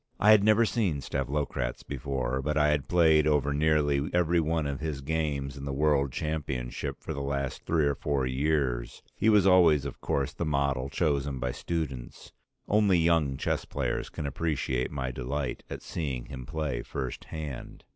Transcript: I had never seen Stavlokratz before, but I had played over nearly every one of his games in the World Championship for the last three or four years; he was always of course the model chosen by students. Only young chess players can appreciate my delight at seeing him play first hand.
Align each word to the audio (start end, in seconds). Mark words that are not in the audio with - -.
I 0.19 0.31
had 0.31 0.43
never 0.43 0.65
seen 0.65 0.99
Stavlokratz 0.99 1.83
before, 1.83 2.41
but 2.41 2.57
I 2.57 2.69
had 2.69 2.87
played 2.87 3.27
over 3.27 3.53
nearly 3.53 4.09
every 4.15 4.39
one 4.39 4.65
of 4.65 4.79
his 4.79 5.01
games 5.01 5.55
in 5.57 5.63
the 5.65 5.71
World 5.71 6.11
Championship 6.11 6.99
for 7.03 7.13
the 7.13 7.21
last 7.21 7.65
three 7.67 7.85
or 7.85 7.93
four 7.93 8.25
years; 8.25 9.03
he 9.15 9.29
was 9.29 9.45
always 9.45 9.85
of 9.85 10.01
course 10.01 10.33
the 10.33 10.43
model 10.43 10.89
chosen 10.89 11.37
by 11.37 11.51
students. 11.51 12.31
Only 12.67 12.97
young 12.97 13.37
chess 13.37 13.63
players 13.63 14.09
can 14.09 14.25
appreciate 14.25 14.89
my 14.89 15.11
delight 15.11 15.61
at 15.69 15.83
seeing 15.83 16.25
him 16.25 16.47
play 16.47 16.81
first 16.81 17.25
hand. 17.25 17.83